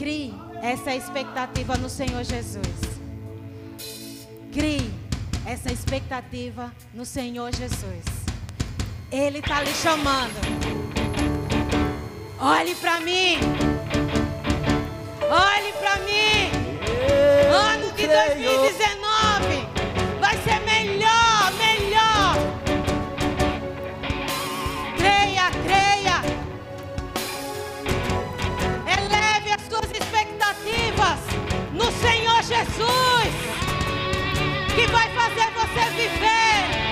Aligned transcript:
Crie 0.00 0.32
essa 0.62 0.94
expectativa 0.94 1.76
no 1.76 1.90
Senhor 1.90 2.24
Jesus. 2.24 2.64
Crie 4.50 4.90
essa 5.46 5.70
expectativa 5.70 6.72
no 6.94 7.04
Senhor 7.04 7.54
Jesus. 7.54 8.06
Ele 9.12 9.40
está 9.40 9.62
lhe 9.62 9.74
chamando. 9.74 10.40
Olhe 12.40 12.74
para 12.76 12.98
mim. 13.00 13.40
Olhe 15.20 15.72
para 15.74 15.96
mim. 15.96 16.50
Ano 17.52 17.92
de 17.92 18.06
2019 18.06 18.99
Jesus, 32.50 33.32
que 34.74 34.86
vai 34.88 35.08
fazer 35.10 35.48
você 35.52 35.88
viver 35.90 36.89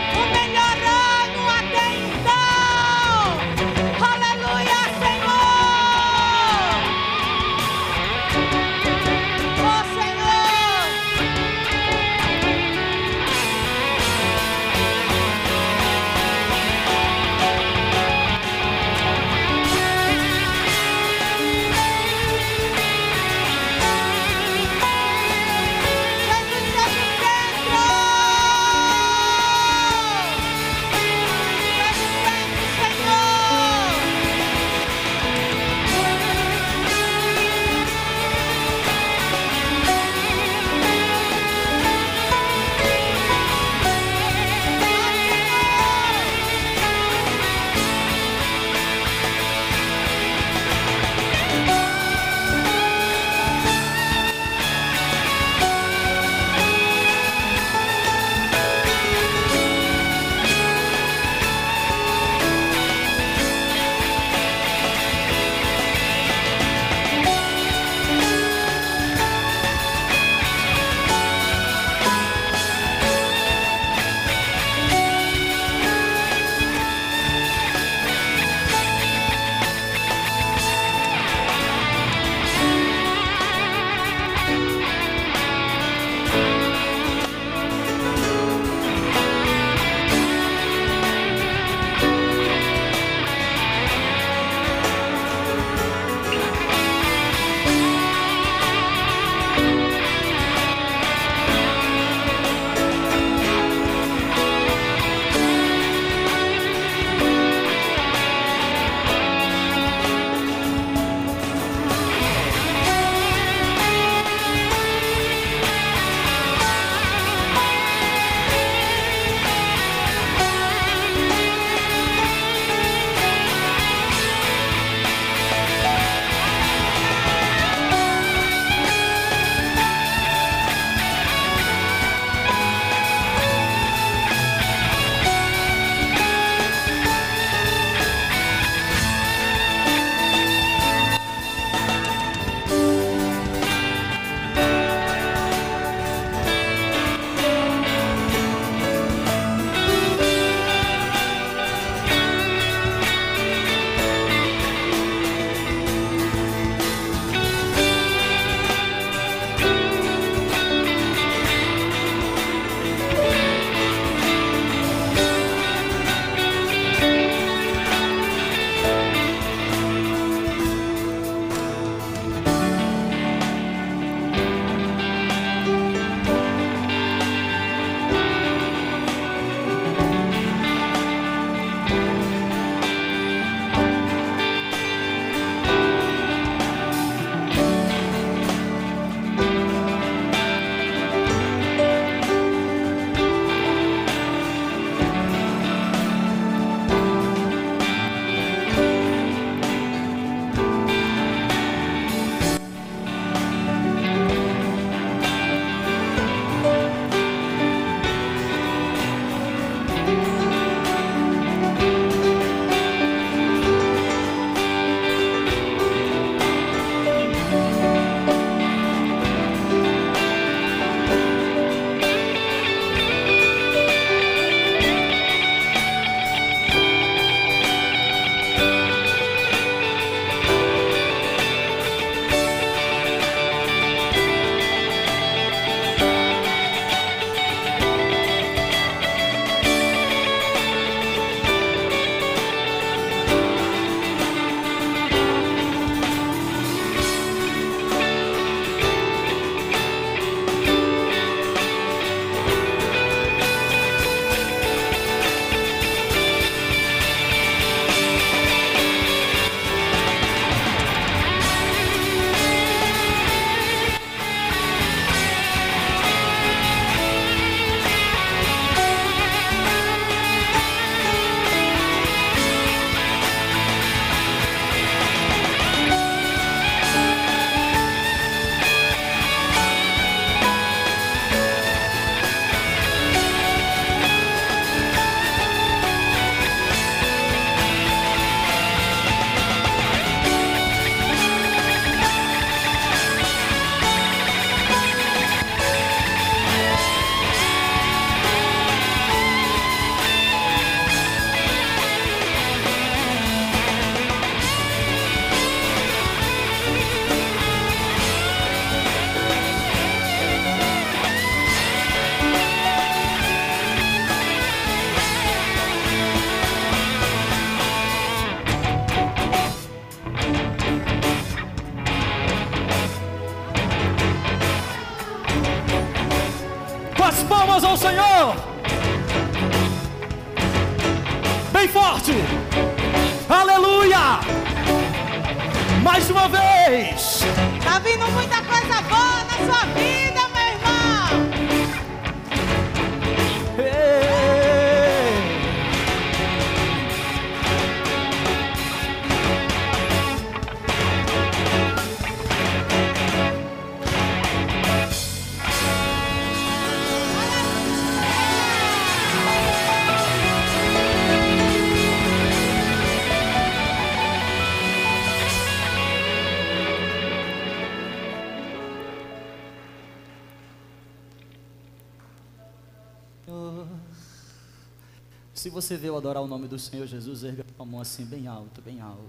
Se 375.38 375.49
você 375.50 375.76
veio 375.76 375.96
adorar 375.96 376.20
o 376.20 376.26
nome 376.26 376.49
do 376.49 376.58
Senhor 376.58 376.85
Jesus, 376.85 377.23
erga 377.23 377.46
a 377.56 377.64
mão 377.64 377.81
assim, 377.81 378.05
bem 378.05 378.26
alto, 378.26 378.61
bem 378.61 378.81
alto. 378.81 379.08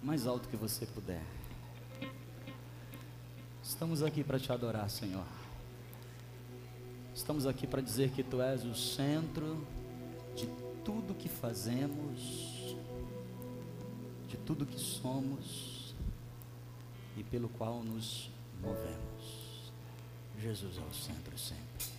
Mais 0.00 0.28
alto 0.28 0.48
que 0.48 0.56
você 0.56 0.86
puder. 0.86 1.24
Estamos 3.64 4.00
aqui 4.00 4.22
para 4.22 4.38
te 4.38 4.52
adorar, 4.52 4.88
Senhor. 4.88 5.26
Estamos 7.12 7.48
aqui 7.48 7.66
para 7.66 7.82
dizer 7.82 8.12
que 8.12 8.22
tu 8.22 8.40
és 8.40 8.64
o 8.64 8.76
centro 8.76 9.66
de 10.36 10.46
tudo 10.84 11.14
que 11.14 11.28
fazemos, 11.28 12.76
de 14.28 14.36
tudo 14.46 14.64
que 14.64 14.78
somos 14.78 15.96
e 17.16 17.24
pelo 17.24 17.48
qual 17.48 17.82
nos 17.82 18.30
movemos. 18.62 19.72
Jesus 20.40 20.78
é 20.78 20.80
o 20.80 20.94
centro 20.94 21.36
sempre. 21.36 21.92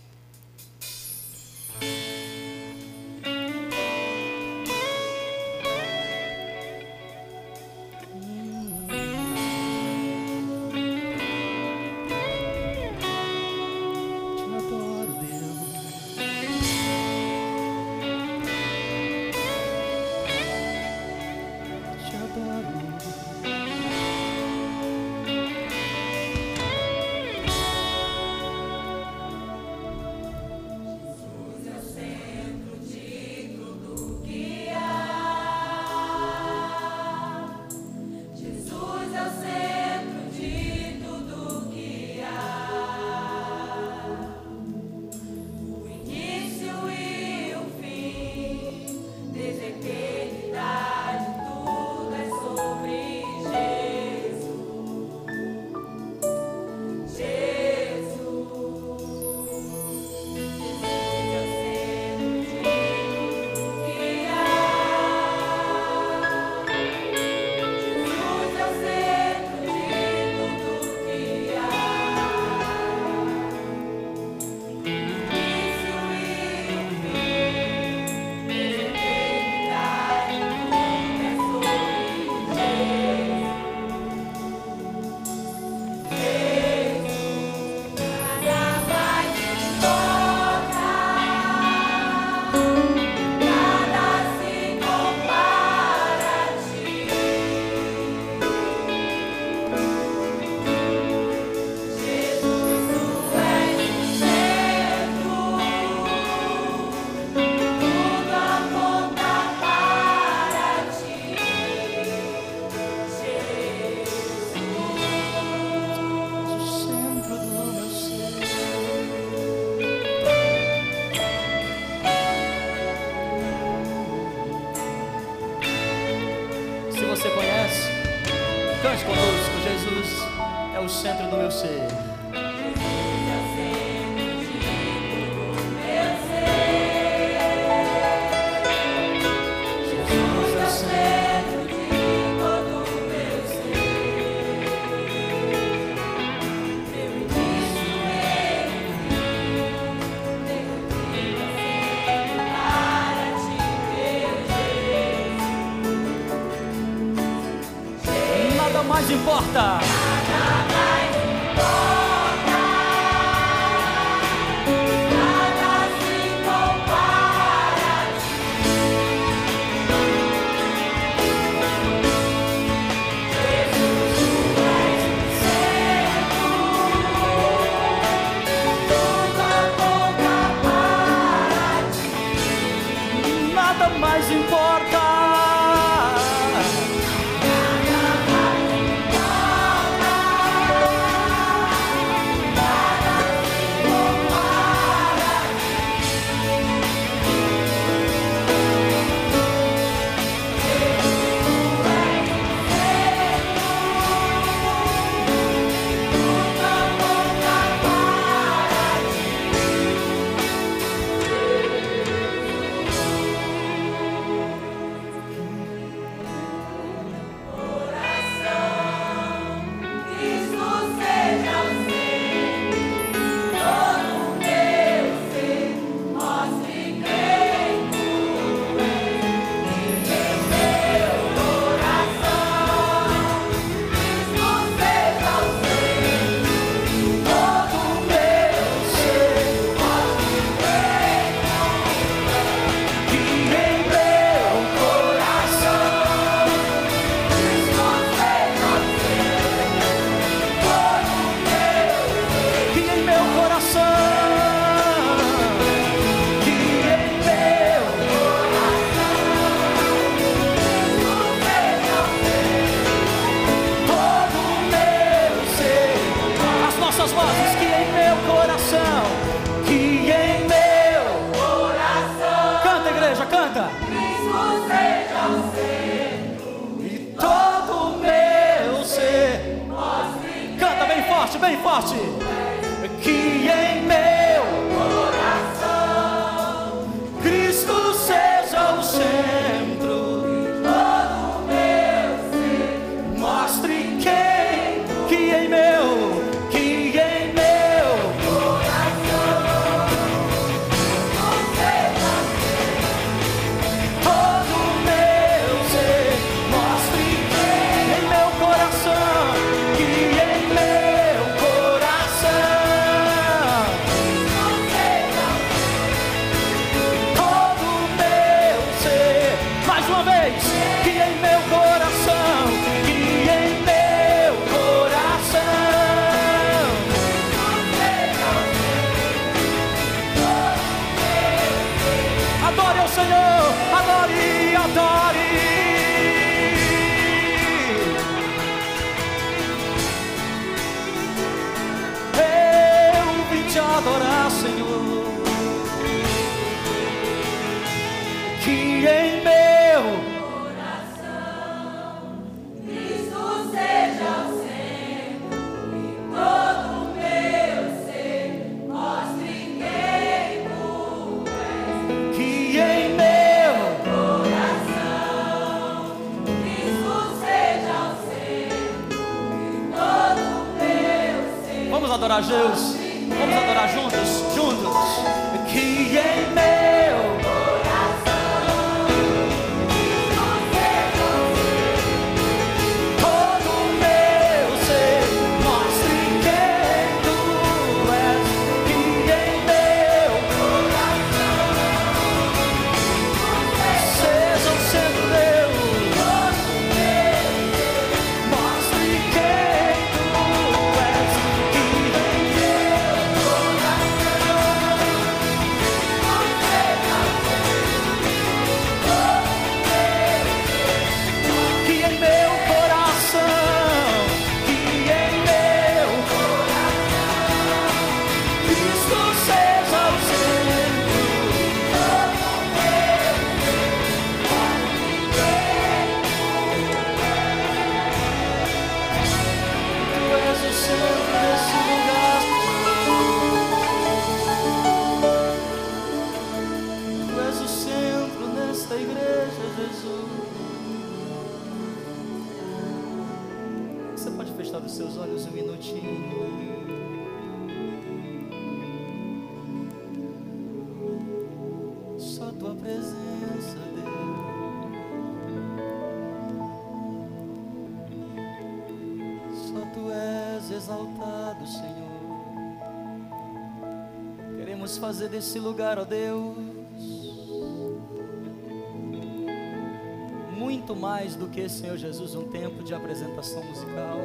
muito 470.56 470.74
mais 470.74 471.14
do 471.14 471.28
que, 471.28 471.46
Senhor 471.50 471.76
Jesus, 471.76 472.14
um 472.14 472.28
tempo 472.28 472.64
de 472.64 472.74
apresentação 472.74 473.44
musical. 473.44 473.98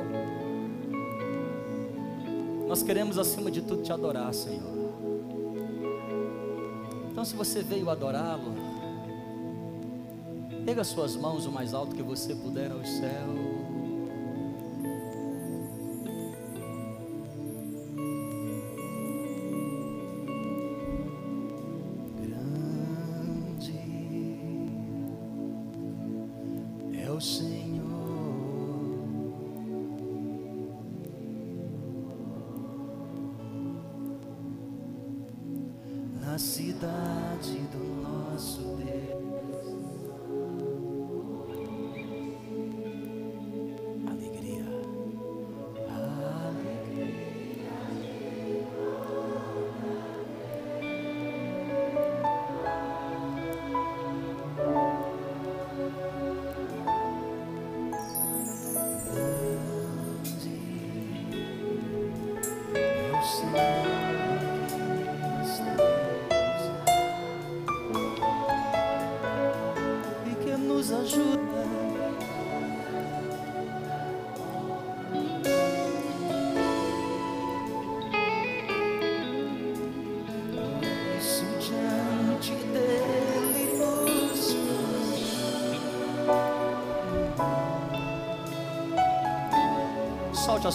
Nós 2.68 2.84
queremos, 2.84 3.18
acima 3.18 3.50
de 3.50 3.62
tudo, 3.62 3.84
te 3.84 3.94
adorar, 3.94 4.34
Senhor. 4.34 4.92
Então, 7.10 7.24
se 7.24 7.34
você 7.36 7.64
veio 7.64 7.90
adorá-lo, 7.90 8.54
pega 10.66 10.84
suas 10.84 11.16
mãos 11.16 11.46
o 11.46 11.52
mais 11.52 11.74
alto 11.74 11.96
que 11.96 12.04
você 12.04 12.36
puder 12.36 12.70
aos 12.70 12.90
céus. 12.90 13.51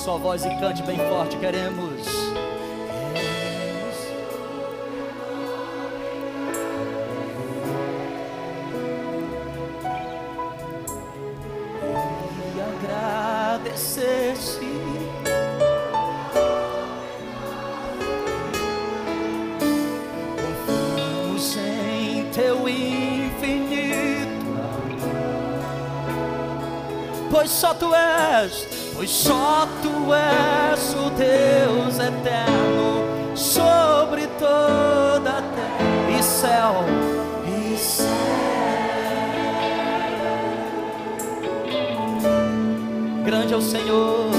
sua 0.07 0.19
voz 0.19 0.45
e 0.45 0.51
cante 0.61 0.85
bem 0.85 0.97
forte, 0.99 1.37
queremos. 1.37 1.86
Céu. 36.37 36.85
Grande 43.25 43.55
é 43.55 43.57
o 43.57 43.63
Senhor. 43.63 44.31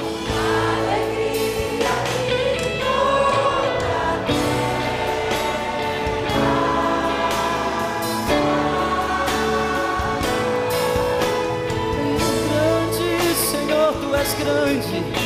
és 14.72 14.86
grande. 14.86 15.21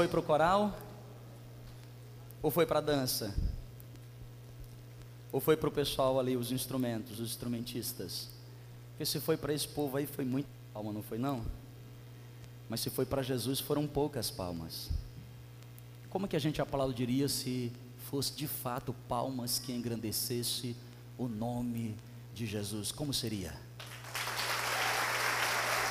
Foi 0.00 0.08
para 0.08 0.20
o 0.20 0.22
coral? 0.22 0.74
Ou 2.40 2.50
foi 2.50 2.64
para 2.64 2.78
a 2.78 2.80
dança? 2.80 3.34
Ou 5.30 5.40
foi 5.42 5.58
para 5.58 5.68
o 5.68 5.70
pessoal 5.70 6.18
ali, 6.18 6.38
os 6.38 6.50
instrumentos, 6.50 7.20
os 7.20 7.28
instrumentistas? 7.28 8.30
Porque 8.92 9.04
se 9.04 9.20
foi 9.20 9.36
para 9.36 9.52
esse 9.52 9.68
povo 9.68 9.98
aí, 9.98 10.06
foi 10.06 10.24
muito 10.24 10.46
palma, 10.72 10.90
não 10.90 11.02
foi 11.02 11.18
não? 11.18 11.44
Mas 12.66 12.80
se 12.80 12.88
foi 12.88 13.04
para 13.04 13.20
Jesus, 13.20 13.60
foram 13.60 13.86
poucas 13.86 14.30
palmas. 14.30 14.88
Como 16.08 16.26
que 16.26 16.34
a 16.34 16.40
gente 16.40 16.62
aplaudiria 16.62 17.28
se 17.28 17.70
fosse 18.08 18.32
de 18.32 18.48
fato 18.48 18.94
palmas 19.06 19.58
que 19.58 19.70
engrandecesse 19.70 20.74
o 21.18 21.28
nome 21.28 21.94
de 22.32 22.46
Jesus? 22.46 22.90
Como 22.90 23.12
seria? 23.12 23.52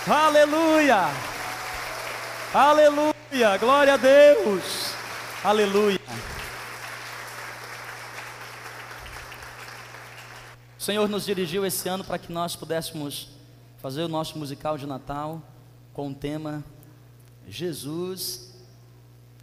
Aleluia! 0.07 1.09
Aleluia! 2.51 3.18
Glória 3.59 3.93
a 3.93 3.97
Deus! 3.97 4.93
Aleluia! 5.43 5.99
O 10.77 10.81
Senhor 10.81 11.07
nos 11.07 11.25
dirigiu 11.25 11.63
esse 11.63 11.87
ano 11.87 12.03
para 12.03 12.17
que 12.17 12.33
nós 12.33 12.55
pudéssemos 12.55 13.29
fazer 13.77 14.01
o 14.01 14.07
nosso 14.07 14.35
musical 14.39 14.79
de 14.79 14.87
Natal 14.87 15.43
com 15.93 16.09
o 16.09 16.13
tema 16.13 16.63
Jesus 17.47 18.51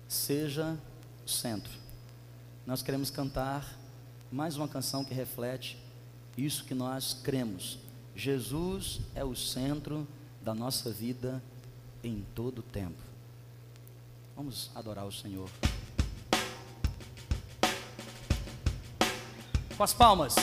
seja 0.09 0.77
o 1.25 1.31
centro. 1.31 1.73
Nós 2.67 2.83
queremos 2.83 3.09
cantar 3.09 3.65
mais 4.33 4.57
uma 4.57 4.67
canção 4.67 5.05
que 5.05 5.15
reflete 5.15 5.79
isso 6.37 6.65
que 6.65 6.75
nós 6.75 7.15
cremos. 7.23 7.79
Jesus 8.17 9.01
é 9.15 9.25
o 9.25 9.37
centro 9.37 10.09
da 10.43 10.53
nossa 10.53 10.91
vida 10.91 11.41
em 12.03 12.27
todo 12.35 12.59
o 12.59 12.63
tempo. 12.63 13.06
Vamos 14.37 14.71
adorar 14.75 15.07
o 15.07 15.11
Senhor. 15.11 15.49
Com 19.75 19.83
as 19.83 19.95
palmas. 19.95 20.35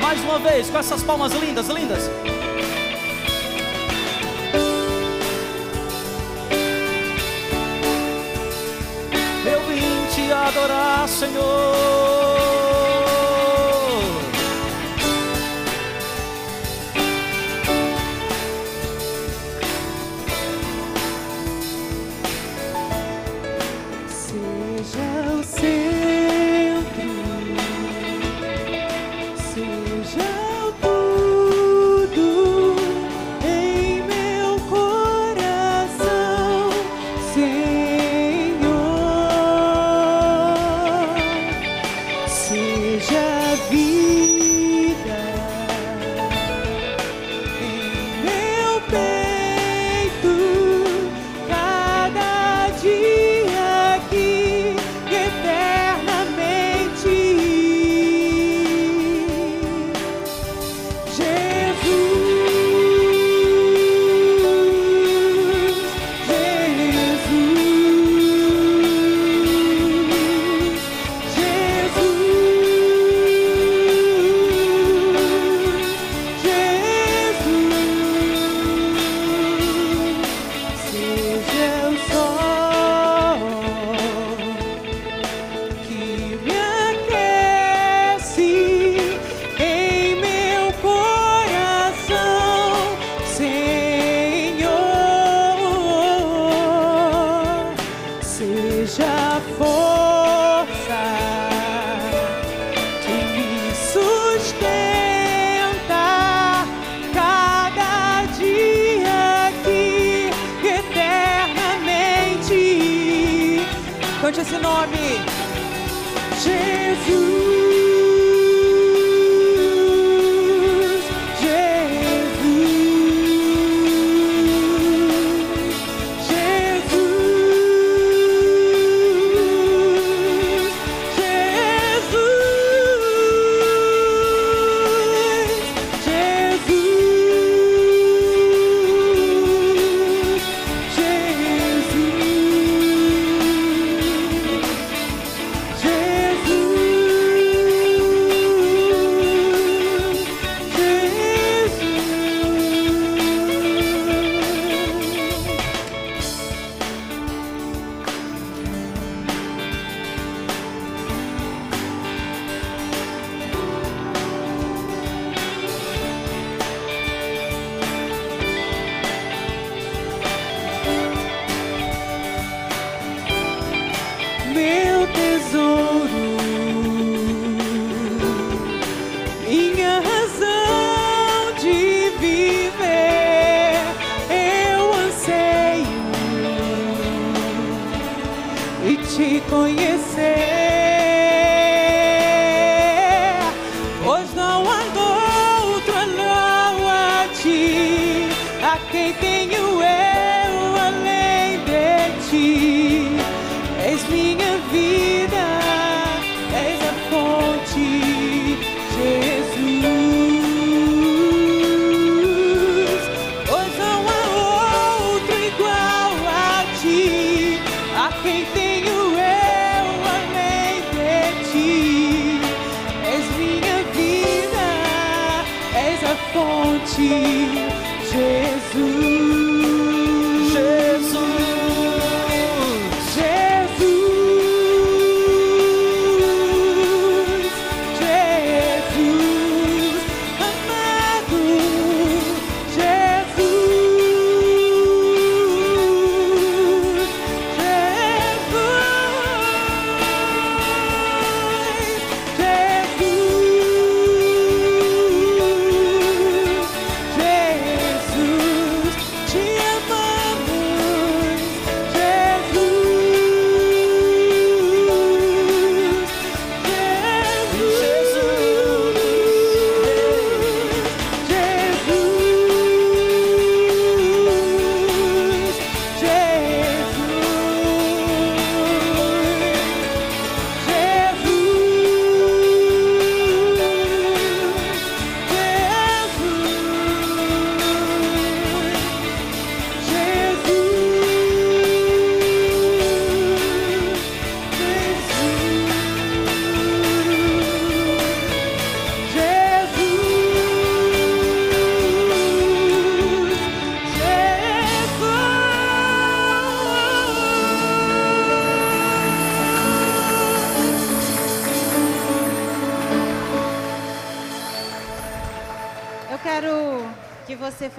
Mais 0.00 0.20
uma 0.24 0.40
vez, 0.40 0.68
com 0.68 0.78
essas 0.78 1.04
palmas 1.04 1.32
lindas, 1.32 1.68
lindas. 1.68 2.31
Senhor. 11.12 12.01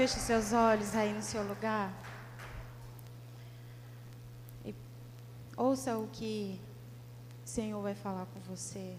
Feche 0.03 0.19
seus 0.19 0.51
olhos 0.51 0.93
aí 0.95 1.13
no 1.13 1.21
seu 1.21 1.41
lugar. 1.47 1.89
E 4.65 4.75
ouça 5.55 5.97
o 5.97 6.09
que 6.09 6.59
o 7.45 7.47
Senhor 7.47 7.81
vai 7.81 7.95
falar 7.95 8.25
com 8.25 8.39
você. 8.41 8.97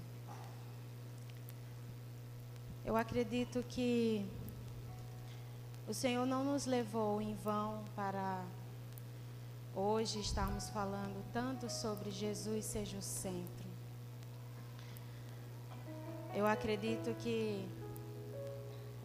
Eu 2.87 2.97
acredito 2.97 3.62
que 3.69 4.27
o 5.87 5.93
Senhor 5.93 6.25
não 6.25 6.43
nos 6.43 6.64
levou 6.64 7.21
em 7.21 7.35
vão 7.35 7.85
para 7.95 8.43
hoje 9.77 10.21
estarmos 10.21 10.71
falando 10.71 11.23
tanto 11.35 11.69
sobre 11.69 12.11
Jesus 12.11 12.64
seja 12.64 12.97
o 12.97 13.03
centro. 13.03 13.69
Eu 16.33 16.47
acredito 16.47 17.14
que 17.17 17.69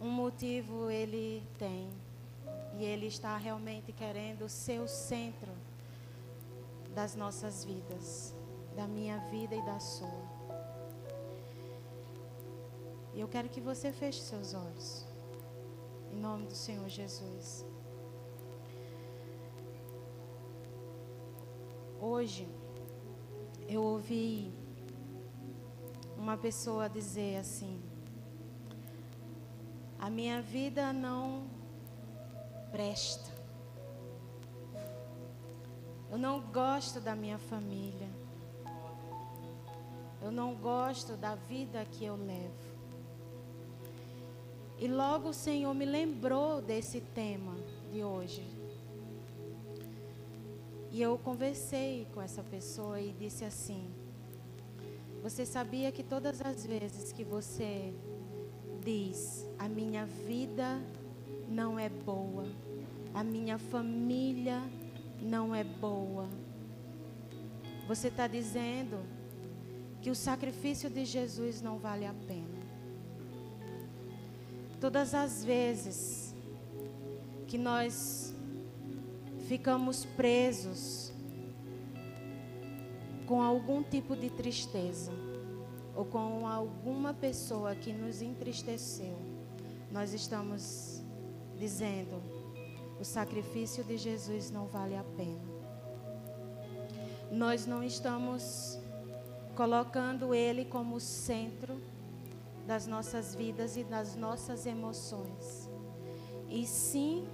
um 0.00 0.10
motivo 0.10 0.90
ele 0.90 1.46
tem. 1.58 1.90
E 2.78 2.84
ele 2.84 3.06
está 3.06 3.36
realmente 3.36 3.92
querendo 3.92 4.48
ser 4.48 4.80
o 4.80 4.88
centro 4.88 5.52
das 6.94 7.14
nossas 7.14 7.64
vidas, 7.64 8.34
da 8.74 8.86
minha 8.86 9.18
vida 9.30 9.54
e 9.54 9.62
da 9.62 9.78
sua. 9.78 10.24
E 13.12 13.20
eu 13.20 13.28
quero 13.28 13.48
que 13.48 13.60
você 13.60 13.92
feche 13.92 14.20
seus 14.20 14.54
olhos. 14.54 15.06
Em 16.10 16.16
nome 16.16 16.46
do 16.46 16.54
Senhor 16.54 16.88
Jesus. 16.88 17.66
Hoje 22.00 22.48
eu 23.68 23.82
ouvi 23.82 24.52
uma 26.16 26.36
pessoa 26.36 26.88
dizer 26.88 27.36
assim: 27.36 27.89
a 30.00 30.08
minha 30.08 30.40
vida 30.40 30.92
não 30.94 31.44
presta. 32.72 33.30
Eu 36.10 36.16
não 36.16 36.40
gosto 36.40 37.00
da 37.00 37.14
minha 37.14 37.38
família. 37.38 38.08
Eu 40.22 40.30
não 40.30 40.54
gosto 40.54 41.16
da 41.16 41.34
vida 41.34 41.84
que 41.84 42.04
eu 42.04 42.16
levo. 42.16 42.70
E 44.78 44.88
logo 44.88 45.28
o 45.28 45.34
Senhor 45.34 45.74
me 45.74 45.84
lembrou 45.84 46.62
desse 46.62 47.02
tema 47.02 47.54
de 47.92 48.02
hoje. 48.02 48.42
E 50.90 51.00
eu 51.00 51.18
conversei 51.18 52.08
com 52.14 52.22
essa 52.22 52.42
pessoa 52.42 52.98
e 53.00 53.12
disse 53.12 53.44
assim: 53.44 53.88
Você 55.22 55.44
sabia 55.44 55.92
que 55.92 56.02
todas 56.02 56.40
as 56.40 56.64
vezes 56.64 57.12
que 57.12 57.22
você 57.22 57.94
diz: 58.84 59.46
A 59.58 59.68
minha 59.68 60.06
vida 60.06 60.80
não 61.48 61.78
é 61.78 61.88
boa, 61.88 62.46
a 63.14 63.22
minha 63.22 63.58
família 63.58 64.60
não 65.20 65.54
é 65.54 65.62
boa. 65.62 66.28
Você 67.86 68.08
está 68.08 68.26
dizendo 68.26 68.98
que 70.00 70.10
o 70.10 70.14
sacrifício 70.14 70.88
de 70.88 71.04
Jesus 71.04 71.60
não 71.60 71.78
vale 71.78 72.06
a 72.06 72.14
pena. 72.26 72.60
Todas 74.80 75.12
as 75.12 75.44
vezes 75.44 76.34
que 77.46 77.58
nós 77.58 78.34
ficamos 79.46 80.04
presos 80.04 81.12
com 83.26 83.42
algum 83.42 83.82
tipo 83.82 84.16
de 84.16 84.30
tristeza 84.30 85.12
ou 85.94 86.04
com 86.04 86.46
alguma 86.46 87.12
pessoa 87.12 87.74
que 87.74 87.92
nos 87.92 88.22
entristeceu, 88.22 89.16
nós 89.90 90.12
estamos 90.12 91.02
dizendo: 91.56 92.22
o 93.00 93.04
sacrifício 93.04 93.82
de 93.84 93.96
Jesus 93.96 94.50
não 94.50 94.66
vale 94.66 94.96
a 94.96 95.04
pena. 95.16 95.50
Nós 97.30 97.66
não 97.66 97.82
estamos 97.82 98.78
colocando 99.54 100.34
Ele 100.34 100.64
como 100.64 100.98
centro 100.98 101.80
das 102.66 102.86
nossas 102.86 103.34
vidas 103.34 103.76
e 103.76 103.84
das 103.84 104.16
nossas 104.16 104.66
emoções. 104.66 105.68
E 106.48 106.66
sim, 106.66 107.26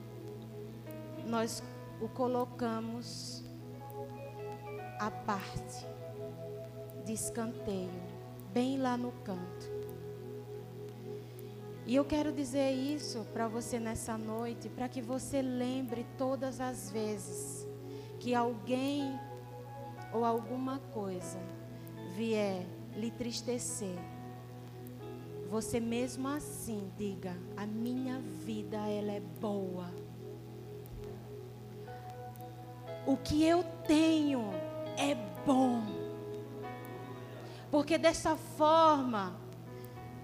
nós 1.27 1.63
o 2.01 2.09
colocamos 2.09 3.43
à 4.99 5.11
parte, 5.11 5.87
de 7.05 7.13
escanteio, 7.13 8.16
bem 8.57 8.79
lá 8.79 8.97
no 8.97 9.13
canto. 9.13 9.71
E 11.85 11.95
eu 11.95 12.07
quero 12.07 12.33
dizer 12.33 12.73
isso 12.73 13.27
para 13.31 13.47
você 13.47 13.79
nessa 13.79 14.17
noite, 14.17 14.71
para 14.71 14.89
que 14.89 15.03
você 15.03 15.43
lembre 15.43 16.07
todas 16.17 16.59
as 16.59 16.91
vezes 16.91 17.69
que 18.19 18.35
alguém 18.35 19.21
ou 20.11 20.25
alguma 20.25 20.79
coisa 20.79 21.39
vier 22.17 22.65
lhe 22.97 23.11
tristecer, 23.11 23.99
você 25.51 25.79
mesmo 25.79 26.27
assim 26.27 26.91
diga: 26.97 27.37
a 27.59 27.67
minha 27.67 28.21
vida 28.21 28.79
ela 28.89 29.13
é 29.13 29.21
boa. 29.39 29.93
O 33.07 33.19
que 33.19 33.45
eu 33.45 33.63
tenho 33.87 34.51
é 34.97 35.15
bom. 35.45 35.96
Porque 37.71 37.99
dessa 37.99 38.37
forma 38.37 39.37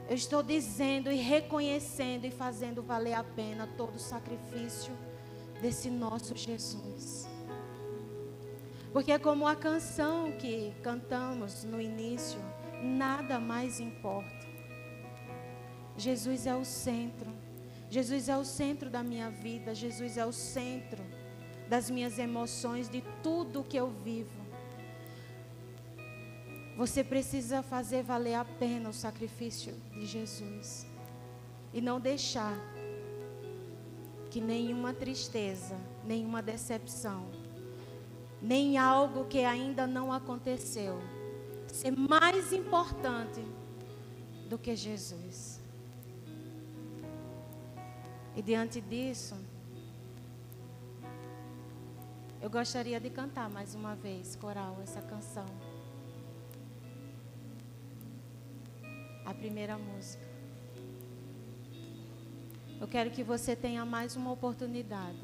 eu 0.08 0.16
estou 0.16 0.42
dizendo 0.42 1.10
e 1.10 1.16
reconhecendo 1.16 2.24
e 2.24 2.30
fazendo 2.30 2.82
valer 2.82 3.14
a 3.14 3.24
pena 3.24 3.68
todo 3.76 3.96
o 3.96 4.00
sacrifício 4.00 4.92
desse 5.60 5.88
nosso 5.88 6.36
Jesus. 6.36 7.28
Porque 8.92 9.12
é 9.12 9.18
como 9.18 9.46
a 9.46 9.56
canção 9.56 10.32
que 10.32 10.74
cantamos 10.82 11.64
no 11.64 11.80
início, 11.80 12.38
nada 12.82 13.40
mais 13.40 13.80
importa. 13.80 14.46
Jesus 15.96 16.46
é 16.46 16.54
o 16.54 16.64
centro. 16.64 17.30
Jesus 17.88 18.28
é 18.28 18.36
o 18.36 18.44
centro 18.44 18.90
da 18.90 19.02
minha 19.02 19.30
vida. 19.30 19.74
Jesus 19.74 20.18
é 20.18 20.26
o 20.26 20.32
centro 20.32 21.02
das 21.68 21.88
minhas 21.88 22.18
emoções, 22.18 22.88
de 22.88 23.02
tudo 23.22 23.64
que 23.64 23.78
eu 23.78 23.88
vivo. 23.88 24.41
Você 26.76 27.04
precisa 27.04 27.62
fazer 27.62 28.02
valer 28.02 28.34
a 28.34 28.44
pena 28.44 28.88
o 28.88 28.92
sacrifício 28.92 29.74
de 29.92 30.06
Jesus. 30.06 30.86
E 31.72 31.80
não 31.80 32.00
deixar 32.00 32.56
que 34.30 34.40
nenhuma 34.40 34.94
tristeza, 34.94 35.78
nenhuma 36.04 36.42
decepção, 36.42 37.26
nem 38.40 38.78
algo 38.78 39.26
que 39.26 39.44
ainda 39.44 39.86
não 39.86 40.12
aconteceu, 40.12 40.98
ser 41.68 41.90
mais 41.92 42.52
importante 42.52 43.44
do 44.48 44.58
que 44.58 44.74
Jesus. 44.74 45.60
E 48.34 48.40
diante 48.40 48.80
disso, 48.80 49.36
eu 52.40 52.48
gostaria 52.48 52.98
de 52.98 53.10
cantar 53.10 53.50
mais 53.50 53.74
uma 53.74 53.94
vez, 53.94 54.34
coral, 54.34 54.78
essa 54.82 55.02
canção. 55.02 55.46
A 59.24 59.32
primeira 59.32 59.78
música. 59.78 60.24
Eu 62.80 62.88
quero 62.88 63.10
que 63.10 63.22
você 63.22 63.54
tenha 63.54 63.84
mais 63.84 64.16
uma 64.16 64.32
oportunidade 64.32 65.18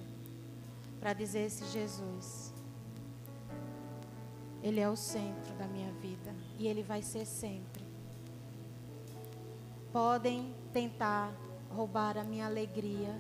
para 1.00 1.12
dizer 1.12 1.40
esse 1.40 1.64
Jesus. 1.66 2.54
Ele 4.62 4.80
é 4.80 4.88
o 4.88 4.96
centro 4.96 5.54
da 5.54 5.66
minha 5.66 5.92
vida 5.94 6.34
e 6.58 6.66
ele 6.66 6.82
vai 6.82 7.02
ser 7.02 7.26
sempre. 7.26 7.84
Podem 9.92 10.54
tentar 10.72 11.32
roubar 11.70 12.16
a 12.16 12.24
minha 12.24 12.46
alegria, 12.46 13.14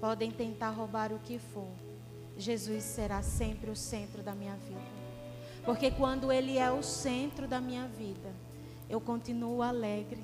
podem 0.00 0.30
tentar 0.30 0.70
roubar 0.70 1.12
o 1.12 1.18
que 1.18 1.38
for. 1.38 1.70
Jesus 2.36 2.84
será 2.84 3.20
sempre 3.20 3.70
o 3.70 3.76
centro 3.76 4.22
da 4.22 4.34
minha 4.34 4.56
vida. 4.56 4.98
Porque 5.64 5.90
quando 5.90 6.32
Ele 6.32 6.56
é 6.56 6.70
o 6.70 6.82
centro 6.82 7.46
da 7.46 7.60
minha 7.60 7.86
vida, 7.88 8.32
eu 8.88 9.00
continuo 9.00 9.62
alegre, 9.62 10.18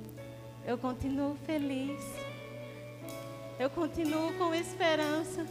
eu 0.65 0.77
continuo 0.77 1.35
feliz, 1.45 2.03
eu 3.59 3.69
continuo 3.69 4.33
com 4.33 4.53
esperança 4.53 5.45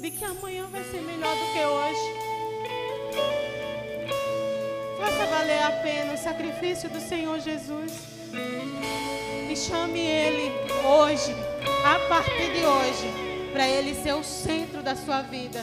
de 0.00 0.10
que 0.10 0.24
amanhã 0.24 0.66
vai 0.66 0.82
ser 0.82 1.00
melhor 1.00 1.34
do 1.34 1.52
que 1.52 1.64
hoje. 1.64 2.32
Faça 4.98 5.26
valer 5.26 5.62
a 5.62 5.70
pena 5.82 6.14
o 6.14 6.18
sacrifício 6.18 6.90
do 6.90 7.00
Senhor 7.00 7.38
Jesus. 7.38 7.92
E 9.50 9.56
chame 9.56 10.00
Ele 10.00 10.50
hoje, 10.86 11.34
a 11.84 12.08
partir 12.08 12.52
de 12.52 12.64
hoje, 12.64 13.50
para 13.52 13.68
Ele 13.68 13.94
ser 13.94 14.14
o 14.14 14.24
centro 14.24 14.82
da 14.82 14.96
sua 14.96 15.22
vida. 15.22 15.62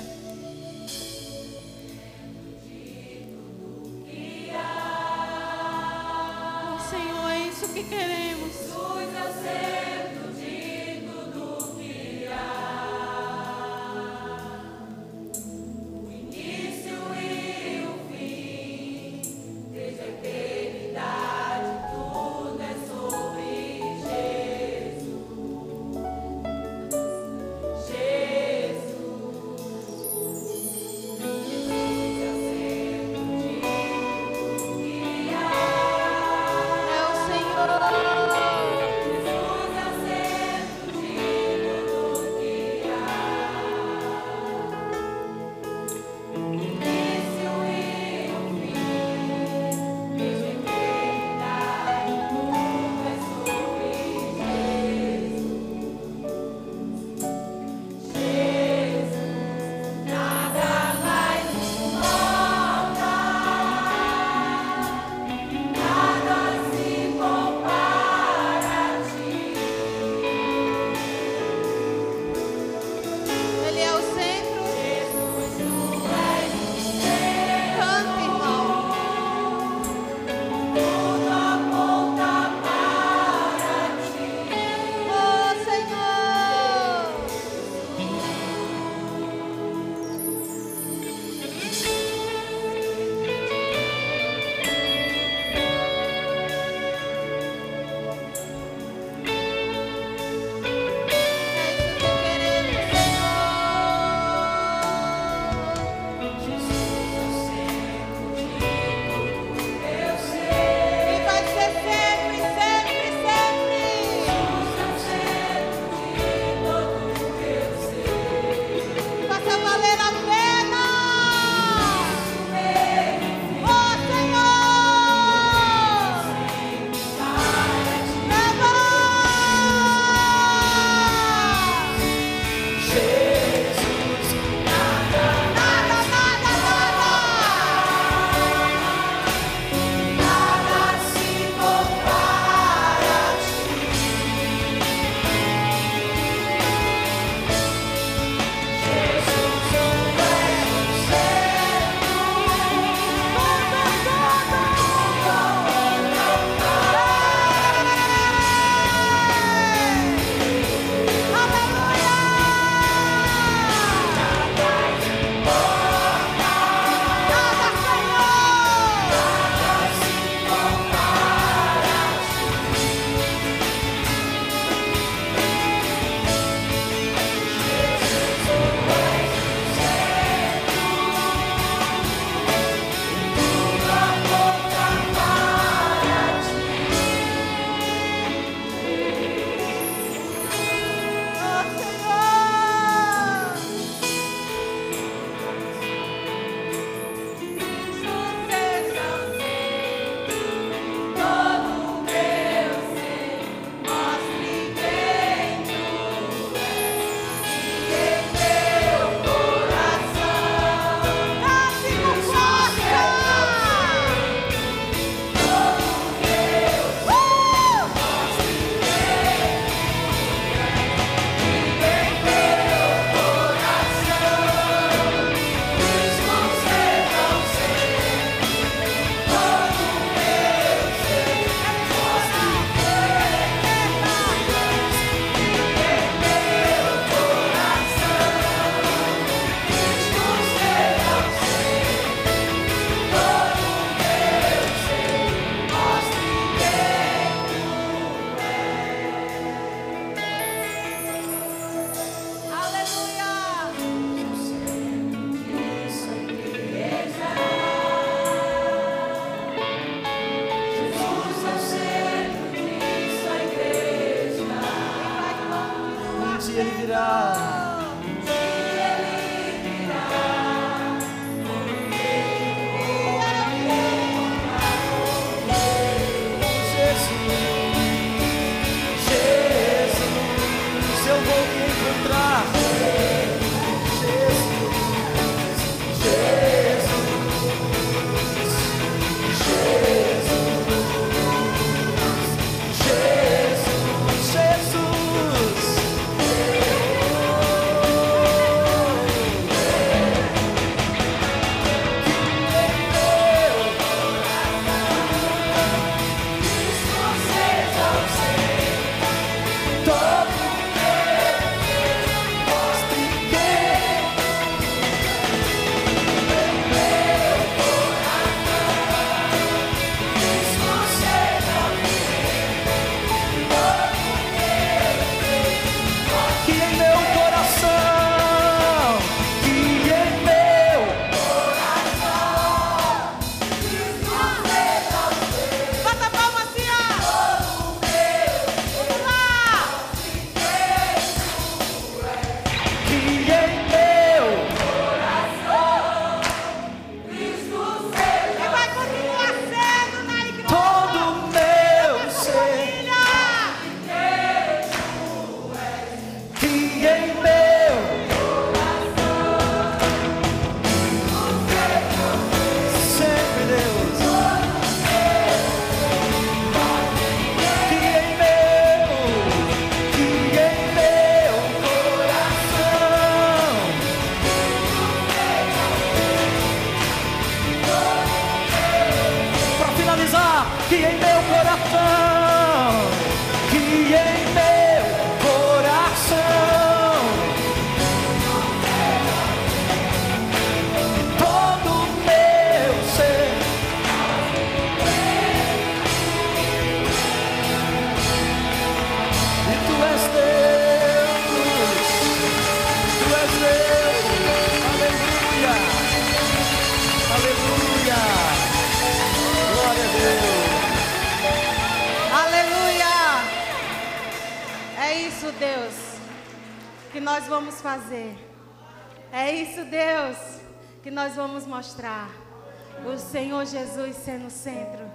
Jesus 424.09 424.09
sendo 424.09 424.27
o 424.27 424.31
centro 424.31 424.85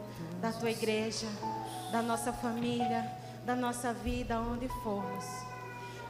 da 0.40 0.50
tua 0.52 0.70
igreja, 0.70 1.26
da 1.92 2.02
nossa 2.02 2.32
família, 2.32 3.08
da 3.46 3.54
nossa 3.54 3.92
vida, 3.92 4.40
onde 4.40 4.66
formos. 4.82 5.24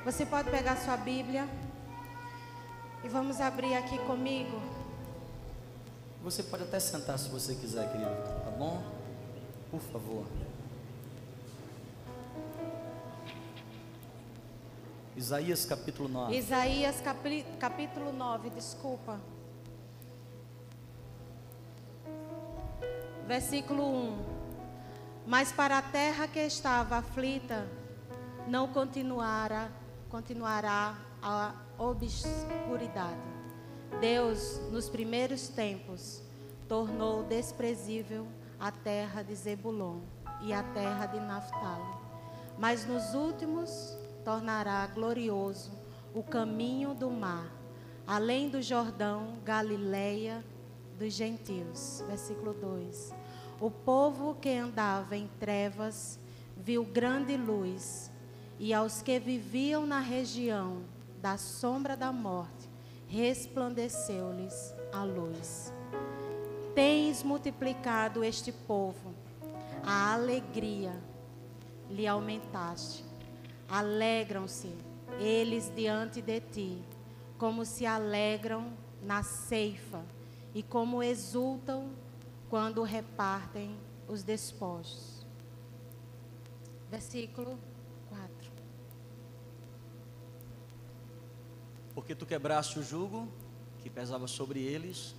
Você 0.05 0.25
pode 0.25 0.51
pegar 0.51 0.77
sua 0.77 0.97
Bíblia 0.97 1.47
e 3.05 3.09
vamos 3.09 3.41
abrir 3.41 3.75
aqui 3.77 3.99
comigo. 4.07 4.61
Você 6.23 6.43
pode 6.43 6.63
até 6.63 6.81
sentar 6.81 7.19
se 7.19 7.29
você 7.29 7.55
quiser, 7.55 7.91
querido, 7.93 8.11
tá 8.45 8.51
bom? 8.51 8.83
Por 9.71 9.81
favor. 9.81 10.25
Isaías 15.17 15.65
capítulo 15.67 16.09
9. 16.09 16.37
Isaías 16.37 17.01
capi- 17.01 17.45
capítulo 17.61 18.13
9, 18.13 18.51
desculpa. 18.51 19.21
Versículo 23.27 23.83
1. 23.83 24.19
Mas 25.27 25.51
para 25.51 25.79
a 25.79 25.83
terra 25.83 26.29
que 26.29 26.41
estava 26.41 26.99
aflita, 26.99 27.67
não 28.47 28.69
continuará, 28.69 29.71
continuará 30.11 30.99
a 31.23 31.55
obscuridade. 31.79 33.17
Deus, 33.99 34.61
nos 34.71 34.91
primeiros 34.91 35.49
tempos, 35.49 36.23
tornou 36.69 37.23
desprezível 37.23 38.27
a 38.61 38.71
terra 38.71 39.23
de 39.23 39.35
Zebulon 39.35 40.01
e 40.43 40.53
a 40.53 40.63
terra 40.63 41.07
de 41.07 41.19
Naftali. 41.19 41.95
Mas 42.59 42.85
nos 42.85 43.15
últimos 43.15 43.97
tornará 44.23 44.87
glorioso 44.89 45.73
o 46.15 46.23
caminho 46.23 46.93
do 46.93 47.11
mar, 47.11 47.51
além 48.07 48.51
do 48.51 48.61
Jordão, 48.61 49.39
Galileia 49.43 50.45
dos 50.99 51.13
gentios. 51.13 52.03
Versículo 52.07 52.53
2. 52.55 53.13
O 53.61 53.71
povo 53.71 54.35
que 54.41 54.51
andava 54.51 55.17
em 55.17 55.29
trevas 55.39 56.19
viu 56.57 56.85
grande 56.85 57.37
luz, 57.37 58.11
e 58.59 58.73
aos 58.73 59.03
que 59.03 59.19
viviam 59.19 59.87
na 59.87 60.01
região 60.01 60.83
da 61.21 61.37
sombra 61.37 61.97
da 61.97 62.13
morte, 62.13 62.69
resplandeceu-lhes 63.09 64.75
a 64.93 65.03
luz. 65.05 65.73
Tens 66.75 67.23
multiplicado 67.23 68.25
este 68.25 68.53
povo, 68.53 69.15
a 69.83 70.13
alegria 70.13 70.95
lhe 71.91 72.07
aumentaste. 72.07 73.05
Alegram-se 73.69 74.73
eles 75.19 75.73
diante 75.75 76.21
de 76.21 76.41
ti, 76.41 76.83
como 77.39 77.65
se 77.65 77.87
alegram 77.87 78.73
na 79.03 79.23
ceifa 79.23 80.03
e 80.55 80.63
como 80.63 81.03
exultam 81.03 81.91
quando 82.49 82.83
repartem 82.83 83.77
os 84.07 84.23
despojos. 84.23 85.27
Versículo 86.91 87.59
4. 88.09 88.53
Porque 91.95 92.15
tu 92.15 92.25
quebraste 92.25 92.79
o 92.79 92.83
jugo 92.83 93.29
que 93.83 93.91
pesava 93.91 94.29
sobre 94.29 94.63
eles, 94.63 95.15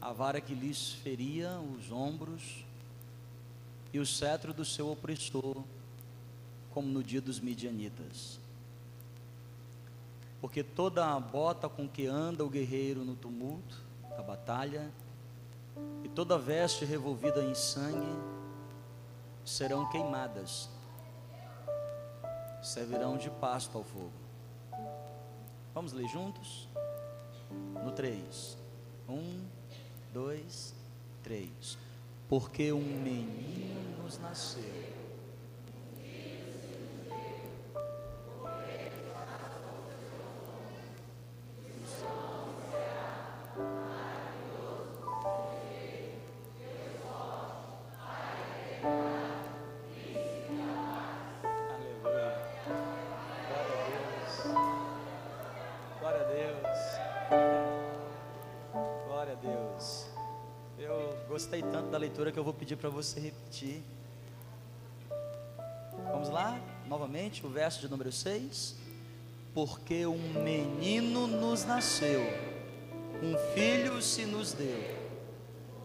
a 0.00 0.12
vara 0.12 0.40
que 0.40 0.54
lhes 0.54 0.92
feria 0.92 1.60
os 1.60 1.92
ombros, 1.92 2.64
e 3.92 3.98
o 3.98 4.06
cetro 4.06 4.52
do 4.52 4.64
seu 4.64 4.90
opressor, 4.90 5.62
como 6.70 6.88
no 6.88 7.02
dia 7.02 7.20
dos 7.20 7.40
midianitas. 7.40 8.38
Porque 10.40 10.62
toda 10.62 11.14
a 11.14 11.20
bota 11.20 11.68
com 11.68 11.88
que 11.88 12.06
anda 12.06 12.44
o 12.44 12.50
guerreiro 12.50 13.04
no 13.04 13.16
tumulto 13.16 13.85
da 14.16 14.22
batalha, 14.22 14.90
e 16.02 16.08
toda 16.08 16.38
veste 16.38 16.84
revolvida 16.84 17.42
em 17.44 17.54
sangue, 17.54 18.16
serão 19.44 19.88
queimadas, 19.90 20.70
servirão 22.62 23.16
de 23.16 23.30
pasto 23.30 23.76
ao 23.76 23.84
fogo. 23.84 24.12
Vamos 25.74 25.92
ler 25.92 26.08
juntos? 26.08 26.68
No 27.84 27.92
3. 27.92 28.56
1, 29.08 29.44
2, 30.12 30.74
3. 31.22 31.78
Porque 32.28 32.72
um 32.72 32.80
menino 32.80 34.02
nos 34.02 34.18
nasceu. 34.18 35.05
Da 61.96 62.00
leitura 62.00 62.30
que 62.30 62.38
eu 62.38 62.44
vou 62.44 62.52
pedir 62.52 62.76
para 62.76 62.90
você 62.90 63.18
repetir. 63.18 63.82
Vamos 66.12 66.28
lá, 66.28 66.60
novamente, 66.86 67.44
o 67.46 67.48
verso 67.48 67.80
de 67.80 67.88
número 67.88 68.12
6. 68.12 68.76
Porque 69.54 70.04
um 70.04 70.42
menino 70.44 71.26
nos 71.26 71.64
nasceu, 71.64 72.20
um 73.22 73.34
filho 73.54 74.02
se 74.02 74.26
nos 74.26 74.52
deu, 74.52 74.94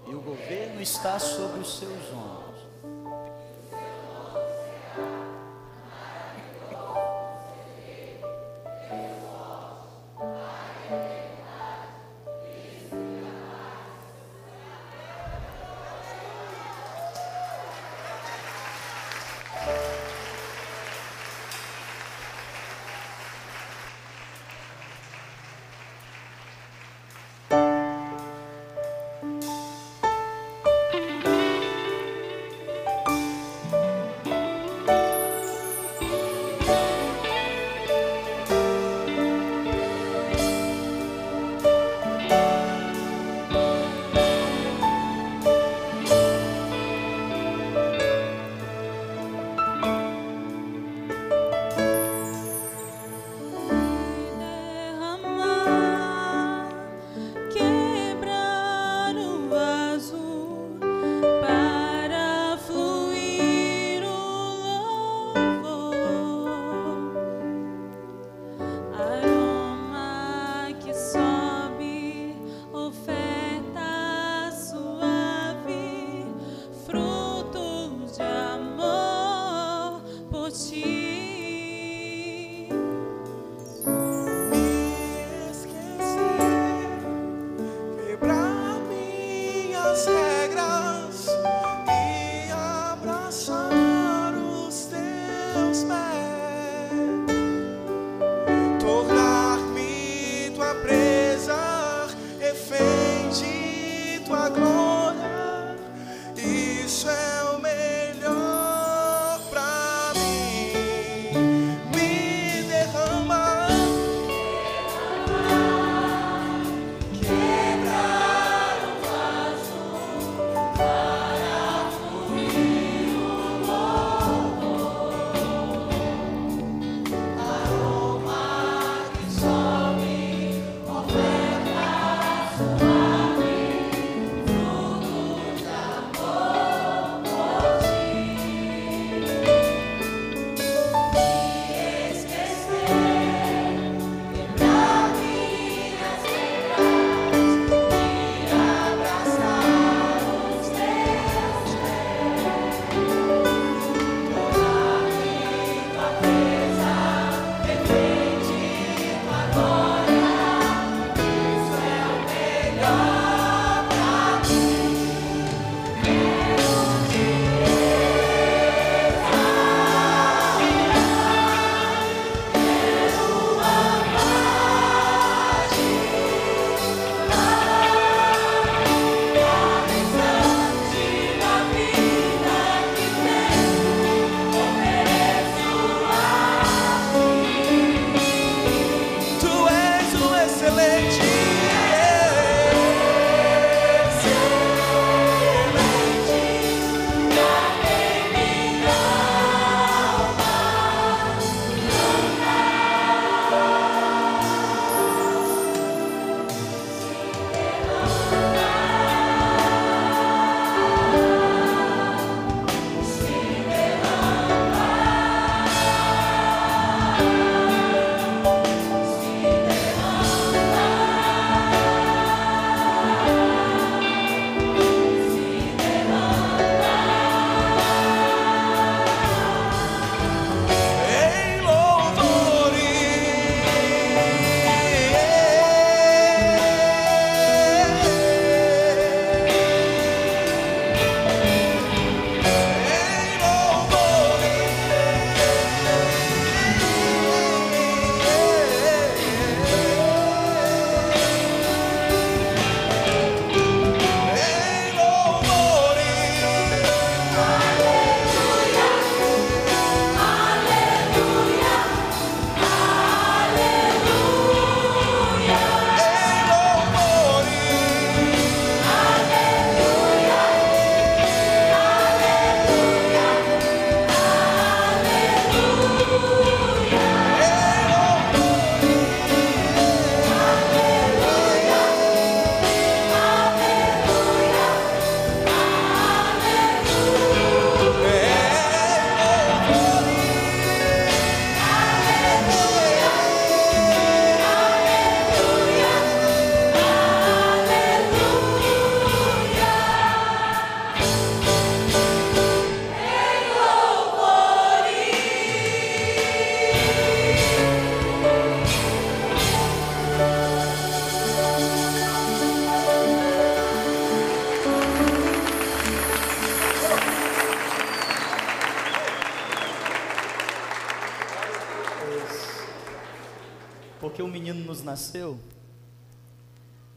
e 0.05 0.13
o 0.13 0.19
governo 0.19 0.81
está 0.81 1.17
sobre 1.17 1.61
os 1.61 1.79
seus 1.79 2.11
ombros. 2.11 2.40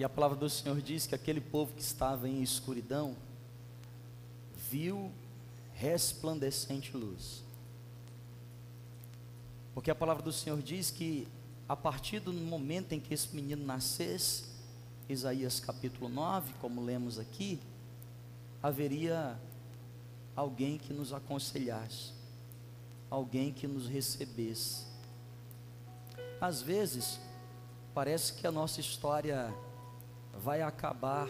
E 0.05 0.07
a 0.07 0.09
palavra 0.11 0.37
do 0.37 0.51
Senhor 0.51 0.83
diz 0.83 1.07
que 1.07 1.15
aquele 1.15 1.41
povo 1.41 1.73
que 1.73 1.81
estava 1.81 2.29
em 2.29 2.43
escuridão 2.43 3.17
viu 4.71 5.11
resplandecente 5.73 6.95
luz. 6.95 7.43
Porque 9.73 9.91
a 9.91 9.95
palavra 9.95 10.23
do 10.23 10.31
Senhor 10.31 10.61
diz 10.61 10.91
que 10.91 11.27
a 11.67 11.75
partir 11.75 12.21
do 12.21 12.35
momento 12.35 12.93
em 12.93 13.01
que 13.01 13.15
esse 13.15 13.35
menino 13.35 13.65
nascesse, 13.65 14.45
Isaías 15.09 15.59
capítulo 15.59 16.11
9, 16.11 16.53
como 16.61 16.85
lemos 16.85 17.19
aqui, 17.19 17.59
haveria 18.63 19.41
alguém 20.37 20.77
que 20.77 20.93
nos 20.93 21.15
aconselhasse, 21.15 22.13
alguém 23.09 23.55
que 23.55 23.67
nos 23.67 23.89
recebesse. 23.89 24.85
Às 26.39 26.61
vezes, 26.61 27.19
parece 27.95 28.35
que 28.35 28.47
a 28.47 28.53
nossa 28.53 28.81
história 28.81 29.51
vai 30.43 30.63
acabar, 30.63 31.29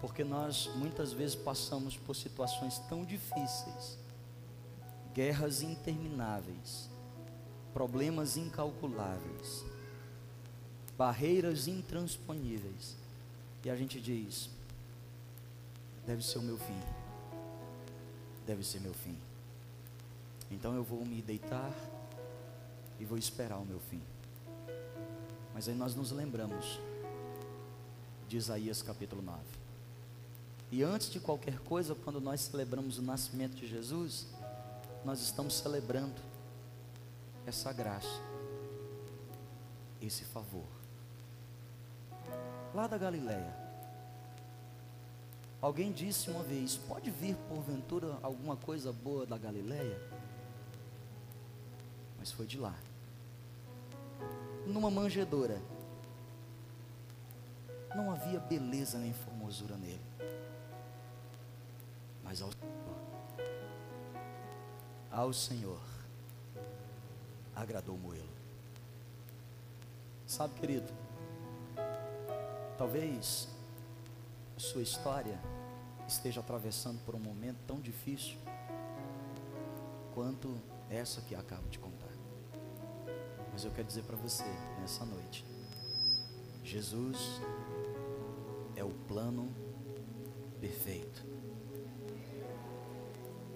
porque 0.00 0.22
nós 0.24 0.70
muitas 0.76 1.12
vezes 1.12 1.34
passamos 1.34 1.96
por 1.96 2.14
situações 2.14 2.78
tão 2.88 3.04
difíceis, 3.04 3.98
guerras 5.12 5.62
intermináveis, 5.62 6.88
problemas 7.72 8.36
incalculáveis, 8.36 9.64
barreiras 10.96 11.66
intransponíveis, 11.66 12.96
e 13.64 13.70
a 13.70 13.76
gente 13.76 14.00
diz: 14.00 14.50
deve 16.06 16.22
ser 16.22 16.38
o 16.38 16.42
meu 16.42 16.58
fim, 16.58 16.80
deve 18.46 18.62
ser 18.62 18.80
meu 18.80 18.94
fim. 18.94 19.16
Então 20.50 20.74
eu 20.74 20.84
vou 20.84 21.04
me 21.04 21.20
deitar 21.22 21.72
e 23.00 23.04
vou 23.04 23.18
esperar 23.18 23.58
o 23.58 23.64
meu 23.64 23.80
fim. 23.80 24.00
Mas 25.52 25.68
aí 25.68 25.74
nós 25.74 25.94
nos 25.94 26.10
lembramos 26.10 26.78
de 28.34 28.38
Isaías 28.38 28.82
capítulo 28.82 29.22
9. 29.22 29.38
E 30.72 30.82
antes 30.82 31.08
de 31.08 31.20
qualquer 31.20 31.60
coisa, 31.60 31.94
quando 31.94 32.20
nós 32.20 32.40
celebramos 32.40 32.98
o 32.98 33.02
nascimento 33.02 33.54
de 33.54 33.64
Jesus, 33.64 34.26
nós 35.04 35.20
estamos 35.20 35.54
celebrando 35.54 36.20
essa 37.46 37.72
graça, 37.72 38.20
esse 40.02 40.24
favor. 40.24 40.66
Lá 42.74 42.88
da 42.88 42.98
Galileia, 42.98 43.54
alguém 45.62 45.92
disse 45.92 46.28
uma 46.28 46.42
vez: 46.42 46.76
pode 46.76 47.12
vir 47.12 47.36
porventura 47.48 48.18
alguma 48.20 48.56
coisa 48.56 48.92
boa 48.92 49.24
da 49.24 49.38
Galileia? 49.38 49.96
Mas 52.18 52.32
foi 52.32 52.46
de 52.46 52.58
lá, 52.58 52.74
numa 54.66 54.90
manjedoura. 54.90 55.62
Não 57.94 58.10
havia 58.10 58.40
beleza 58.40 58.98
nem 58.98 59.12
formosura 59.12 59.76
nele, 59.76 60.02
mas 62.22 62.42
ao 62.42 62.50
Senhor, 62.50 62.96
ao 65.10 65.32
Senhor 65.32 65.80
agradou 67.54 67.96
moê-lo. 67.96 68.34
Sabe, 70.26 70.54
querido, 70.54 70.92
talvez 72.76 73.48
sua 74.56 74.82
história 74.82 75.38
esteja 76.08 76.40
atravessando 76.40 76.98
por 77.04 77.14
um 77.14 77.20
momento 77.20 77.58
tão 77.66 77.80
difícil 77.80 78.36
quanto 80.14 80.60
essa 80.90 81.20
que 81.20 81.34
acabo 81.34 81.68
de 81.68 81.78
contar. 81.78 82.10
Mas 83.52 83.64
eu 83.64 83.70
quero 83.70 83.86
dizer 83.86 84.02
para 84.02 84.16
você 84.16 84.44
nessa 84.80 85.04
noite: 85.04 85.44
Jesus 86.64 87.40
é 88.76 88.84
o 88.84 88.90
plano 88.90 89.52
perfeito. 90.60 91.24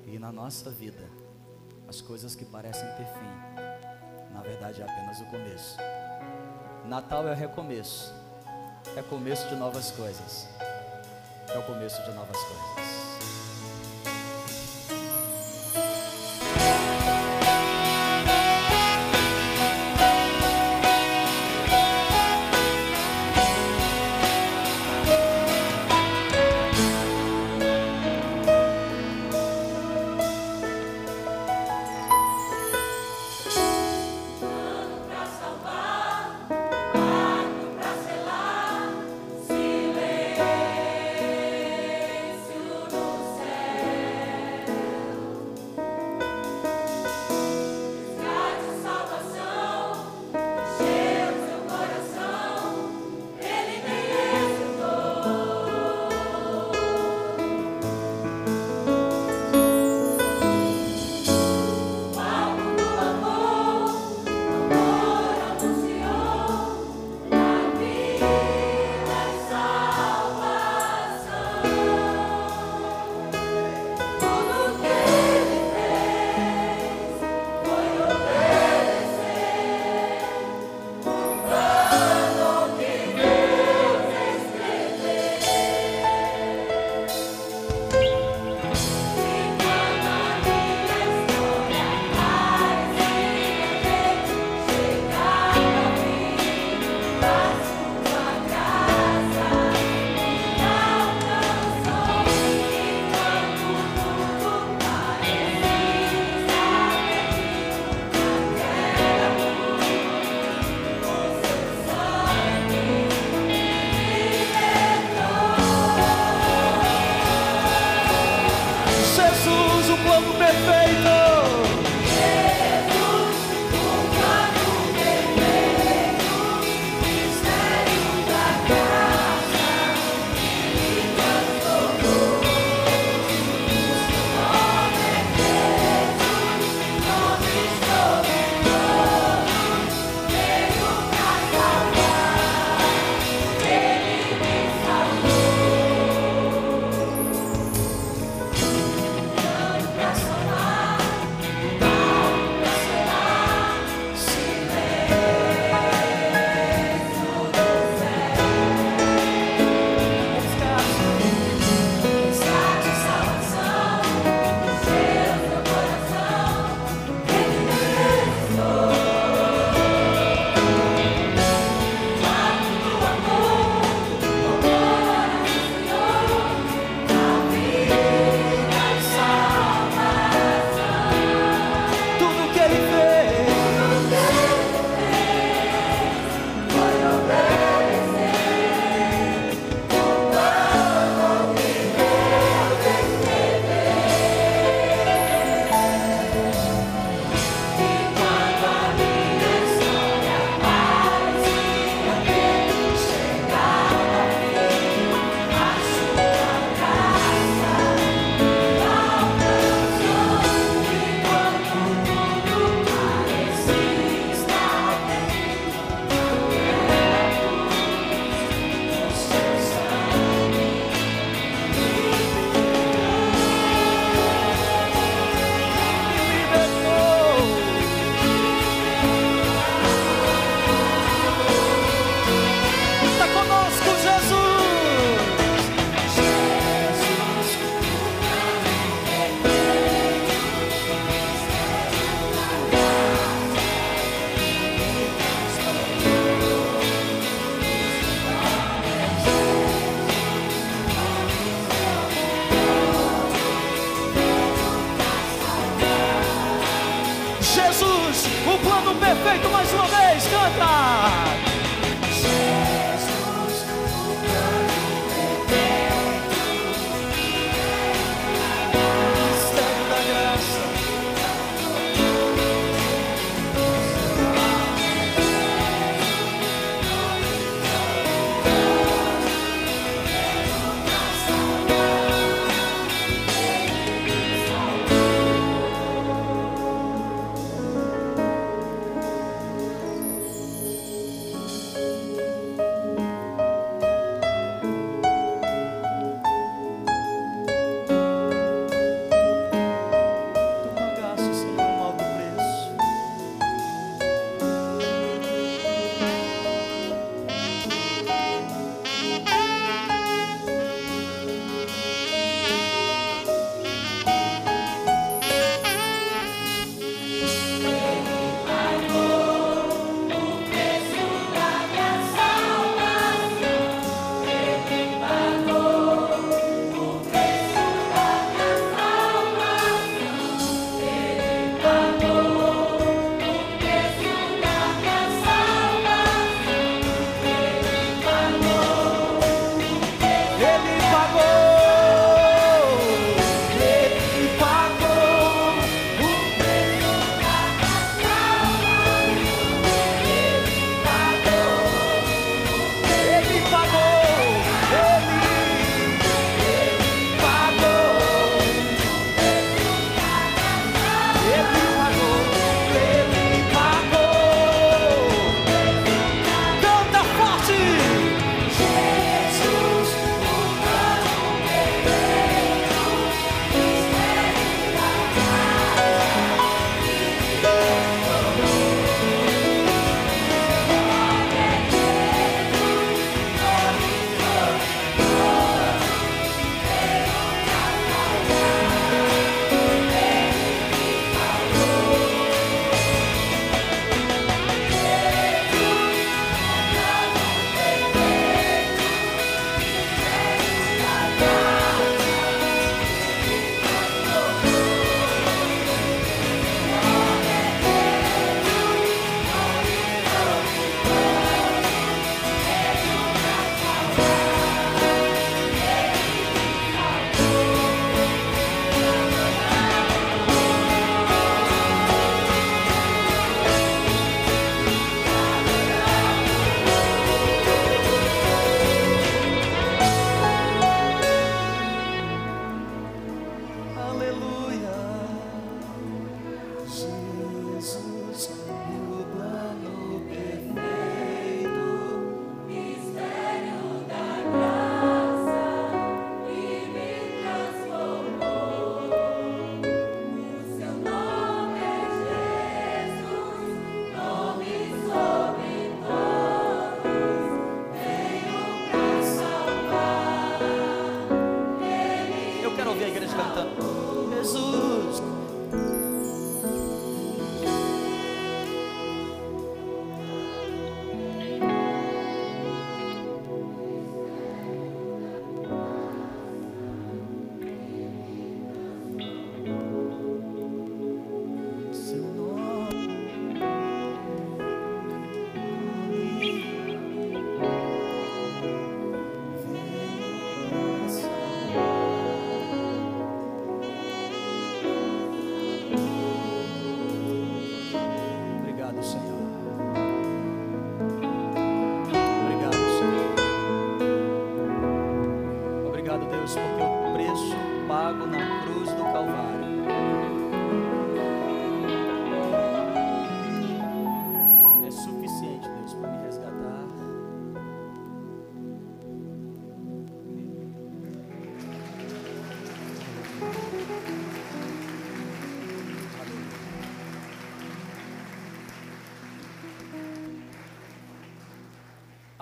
E 0.07 0.19
na 0.19 0.33
nossa 0.33 0.71
vida, 0.71 1.09
as 1.87 2.01
coisas 2.01 2.35
que 2.35 2.45
parecem 2.45 2.87
ter 2.97 3.07
fim, 3.07 4.33
na 4.33 4.43
verdade 4.43 4.81
é 4.81 4.85
apenas 4.85 5.21
o 5.21 5.25
começo. 5.27 5.79
Natal 6.85 7.29
é 7.29 7.35
recomeço, 7.35 8.13
é 8.97 9.03
começo 9.03 9.49
de 9.49 9.57
novas 9.57 9.91
coisas, 9.91 10.49
é 11.49 11.59
o 11.59 11.63
começo 11.65 12.03
de 12.03 12.13
novas 12.13 12.37
coisas. 12.37 13.08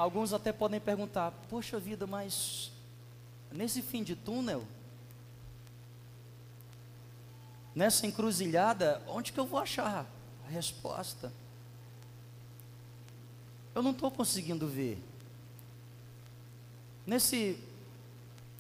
Alguns 0.07 0.33
até 0.33 0.53
podem 0.53 0.79
perguntar: 0.79 1.33
Poxa 1.51 1.81
vida, 1.81 2.07
mas 2.07 2.71
nesse 3.51 3.83
fim 3.83 4.05
de 4.05 4.15
túnel, 4.15 4.65
nessa 7.75 8.07
encruzilhada, 8.07 9.03
onde 9.09 9.33
que 9.33 9.41
eu 9.41 9.45
vou 9.45 9.59
achar 9.59 10.07
a 10.47 10.49
resposta? 10.49 11.33
Eu 13.75 13.83
não 13.83 13.91
estou 13.91 14.09
conseguindo 14.09 14.69
ver. 14.69 15.03
Nesse 17.05 17.59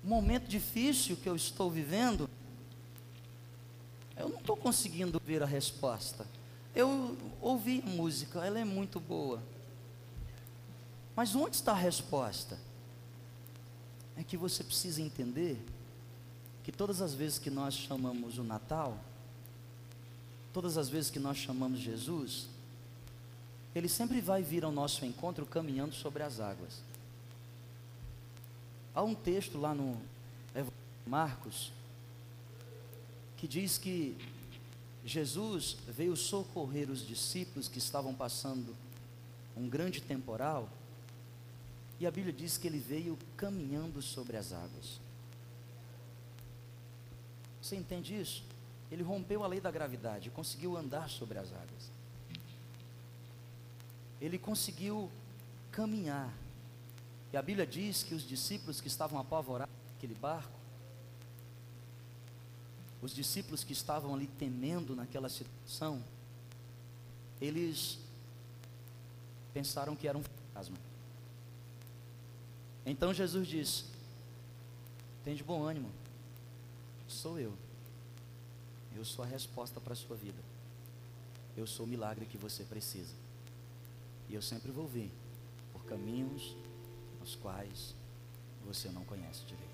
momento 0.02 0.48
difícil 0.48 1.16
que 1.16 1.28
eu 1.28 1.36
estou 1.36 1.70
vivendo, 1.70 2.28
eu 4.16 4.30
não 4.30 4.38
estou 4.40 4.56
conseguindo 4.56 5.22
ver 5.24 5.44
a 5.44 5.46
resposta. 5.46 6.26
Eu 6.74 7.16
ouvi 7.40 7.84
a 7.86 7.88
música, 7.88 8.44
ela 8.44 8.58
é 8.58 8.64
muito 8.64 8.98
boa. 8.98 9.40
Mas 11.16 11.34
onde 11.34 11.56
está 11.56 11.72
a 11.72 11.76
resposta? 11.76 12.58
É 14.14 14.22
que 14.22 14.36
você 14.36 14.62
precisa 14.62 15.00
entender 15.00 15.58
que 16.62 16.70
todas 16.70 17.00
as 17.00 17.14
vezes 17.14 17.38
que 17.38 17.48
nós 17.48 17.74
chamamos 17.74 18.38
o 18.38 18.44
Natal, 18.44 18.98
todas 20.52 20.76
as 20.76 20.88
vezes 20.90 21.10
que 21.10 21.18
nós 21.18 21.38
chamamos 21.38 21.80
Jesus, 21.80 22.48
ele 23.74 23.88
sempre 23.88 24.20
vai 24.20 24.42
vir 24.42 24.64
ao 24.64 24.72
nosso 24.72 25.04
encontro 25.04 25.46
caminhando 25.46 25.94
sobre 25.94 26.22
as 26.22 26.38
águas. 26.38 26.82
Há 28.94 29.02
um 29.02 29.14
texto 29.14 29.58
lá 29.58 29.74
no 29.74 30.00
Marcos 31.06 31.72
que 33.36 33.46
diz 33.46 33.78
que 33.78 34.16
Jesus 35.04 35.76
veio 35.86 36.16
socorrer 36.16 36.90
os 36.90 37.06
discípulos 37.06 37.68
que 37.68 37.78
estavam 37.78 38.14
passando 38.14 38.74
um 39.56 39.68
grande 39.68 40.00
temporal, 40.00 40.68
e 41.98 42.06
a 42.06 42.10
Bíblia 42.10 42.32
diz 42.32 42.58
que 42.58 42.66
ele 42.66 42.78
veio 42.78 43.18
caminhando 43.36 44.02
sobre 44.02 44.36
as 44.36 44.52
águas. 44.52 45.00
Você 47.62 47.74
entende 47.74 48.18
isso? 48.18 48.44
Ele 48.90 49.02
rompeu 49.02 49.42
a 49.42 49.46
lei 49.46 49.60
da 49.60 49.70
gravidade, 49.70 50.30
conseguiu 50.30 50.76
andar 50.76 51.08
sobre 51.08 51.38
as 51.38 51.52
águas. 51.52 51.90
Ele 54.20 54.38
conseguiu 54.38 55.10
caminhar. 55.72 56.32
E 57.32 57.36
a 57.36 57.42
Bíblia 57.42 57.66
diz 57.66 58.02
que 58.02 58.14
os 58.14 58.26
discípulos 58.26 58.80
que 58.80 58.88
estavam 58.88 59.18
apavorados 59.18 59.74
naquele 59.92 60.14
barco, 60.14 60.52
os 63.02 63.14
discípulos 63.14 63.64
que 63.64 63.72
estavam 63.72 64.14
ali 64.14 64.26
temendo 64.26 64.94
naquela 64.94 65.28
situação, 65.28 66.02
eles 67.40 67.98
pensaram 69.52 69.96
que 69.96 70.06
era 70.06 70.16
um 70.16 70.22
fantasma. 70.22 70.76
Então 72.86 73.12
Jesus 73.12 73.48
disse: 73.48 73.84
Tem 75.24 75.34
de 75.34 75.42
bom 75.42 75.64
ânimo, 75.64 75.90
sou 77.08 77.38
eu. 77.40 77.52
Eu 78.94 79.04
sou 79.04 79.24
a 79.24 79.28
resposta 79.28 79.80
para 79.80 79.92
a 79.92 79.96
sua 79.96 80.16
vida. 80.16 80.40
Eu 81.56 81.66
sou 81.66 81.84
o 81.84 81.88
milagre 81.88 82.24
que 82.24 82.38
você 82.38 82.62
precisa. 82.62 83.12
E 84.28 84.34
eu 84.34 84.40
sempre 84.40 84.70
vou 84.70 84.86
vir 84.86 85.10
por 85.72 85.84
caminhos 85.84 86.56
os 87.22 87.34
quais 87.34 87.94
você 88.64 88.88
não 88.88 89.04
conhece 89.04 89.44
direito. 89.44 89.66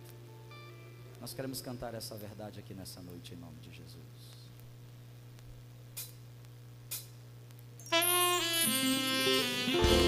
Nós 1.21 1.35
queremos 1.35 1.61
cantar 1.61 1.95
essa 1.95 2.17
verdade 2.17 2.59
aqui 2.59 2.75
nessa 2.75 3.01
noite 3.01 3.35
em 3.35 3.37
nome 3.37 3.59
de 3.61 3.73
Jesus. 3.73 4.03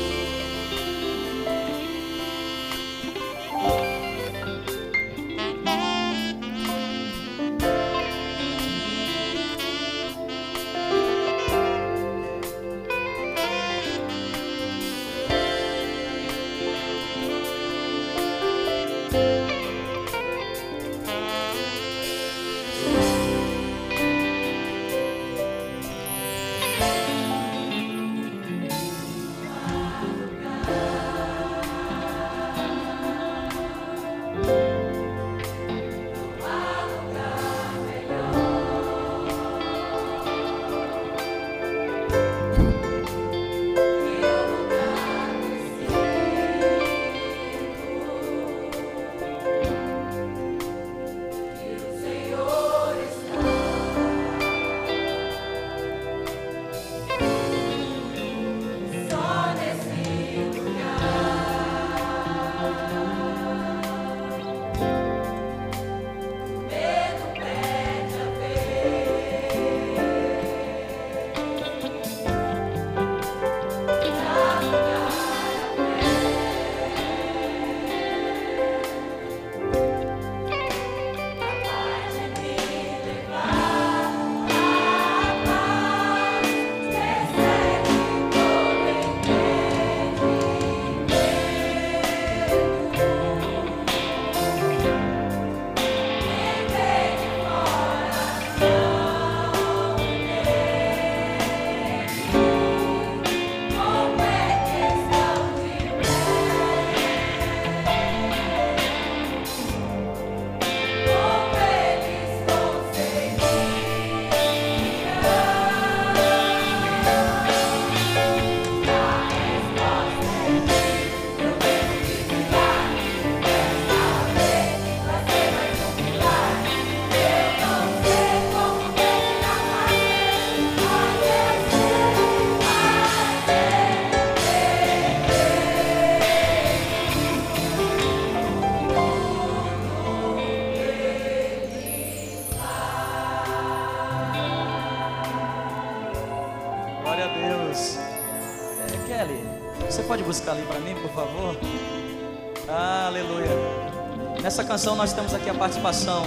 Canção 154.74 154.96
nós 154.96 155.12
temos 155.12 155.32
aqui 155.32 155.48
a 155.48 155.54
participação 155.54 156.26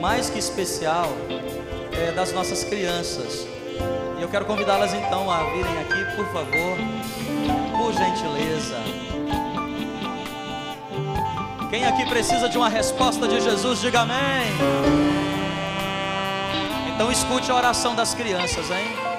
mais 0.00 0.30
que 0.30 0.38
especial 0.38 1.06
é, 1.92 2.12
das 2.12 2.32
nossas 2.32 2.64
crianças. 2.64 3.46
E 4.18 4.22
eu 4.22 4.28
quero 4.28 4.46
convidá-las 4.46 4.94
então 4.94 5.30
a 5.30 5.44
virem 5.44 5.80
aqui, 5.80 6.16
por 6.16 6.24
favor, 6.32 6.78
por 7.76 7.92
gentileza. 7.92 8.76
Quem 11.68 11.84
aqui 11.84 12.06
precisa 12.06 12.48
de 12.48 12.56
uma 12.56 12.68
resposta 12.68 13.28
de 13.28 13.38
Jesus, 13.40 13.80
diga 13.80 14.00
amém. 14.00 14.50
Então 16.94 17.12
escute 17.12 17.50
a 17.50 17.54
oração 17.54 17.94
das 17.94 18.14
crianças, 18.14 18.70
hein? 18.70 19.17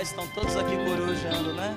estão 0.00 0.26
todos 0.28 0.56
aqui 0.56 0.76
corujando, 0.76 1.52
né? 1.52 1.76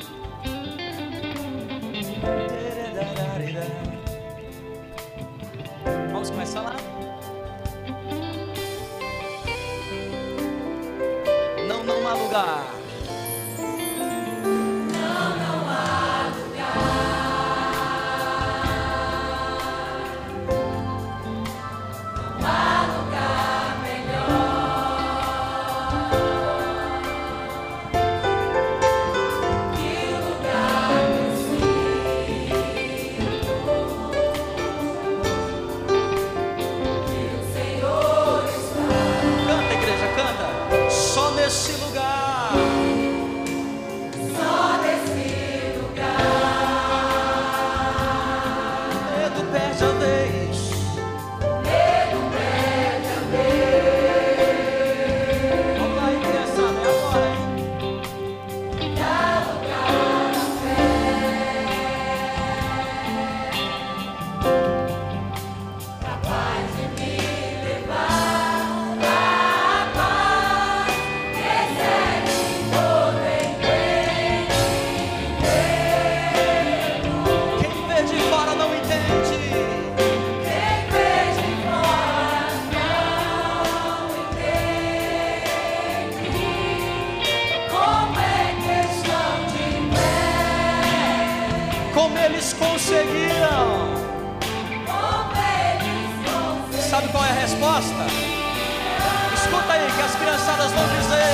as 100.05 100.15
criançadas 100.15 100.71
vão 100.71 100.87
dizer. 100.89 101.24